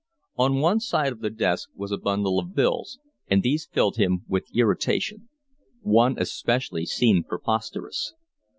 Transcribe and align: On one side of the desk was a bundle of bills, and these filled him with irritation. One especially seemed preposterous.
On 0.35 0.55
one 0.61 0.79
side 0.79 1.11
of 1.11 1.19
the 1.19 1.29
desk 1.29 1.69
was 1.75 1.91
a 1.91 1.97
bundle 1.99 2.39
of 2.39 2.55
bills, 2.55 2.97
and 3.27 3.43
these 3.43 3.67
filled 3.67 3.97
him 3.97 4.23
with 4.27 4.49
irritation. 4.51 5.29
One 5.83 6.17
especially 6.17 6.87
seemed 6.87 7.27
preposterous. 7.27 8.15